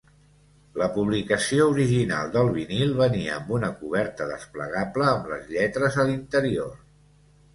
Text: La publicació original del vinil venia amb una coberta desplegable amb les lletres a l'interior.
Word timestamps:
La 0.81 0.85
publicació 0.93 1.67
original 1.73 2.31
del 2.37 2.47
vinil 2.55 2.95
venia 3.01 3.35
amb 3.35 3.53
una 3.57 3.69
coberta 3.81 4.27
desplegable 4.31 5.07
amb 5.11 5.29
les 5.35 5.47
lletres 5.57 5.99
a 6.05 6.09
l'interior. 6.09 6.73